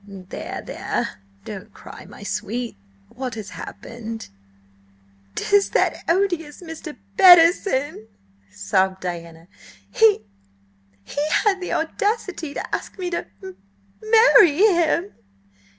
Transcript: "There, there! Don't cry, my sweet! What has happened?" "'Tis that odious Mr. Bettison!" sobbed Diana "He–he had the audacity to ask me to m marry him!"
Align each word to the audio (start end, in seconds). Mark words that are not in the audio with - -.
"There, 0.07 0.63
there! 0.63 1.21
Don't 1.45 1.75
cry, 1.75 2.05
my 2.05 2.23
sweet! 2.23 2.75
What 3.09 3.35
has 3.35 3.51
happened?" 3.51 4.29
"'Tis 5.35 5.69
that 5.69 6.03
odious 6.09 6.59
Mr. 6.63 6.97
Bettison!" 7.17 8.07
sobbed 8.49 9.01
Diana 9.01 9.47
"He–he 9.91 10.25
had 11.43 11.61
the 11.61 11.73
audacity 11.73 12.55
to 12.55 12.75
ask 12.75 12.97
me 12.97 13.11
to 13.11 13.27
m 13.43 13.57
marry 14.01 14.57
him!" 14.57 15.13